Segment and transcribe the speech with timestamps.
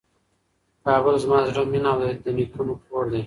[0.85, 3.19] کابل زما د زړه مېنه او د نیکونو کور دی.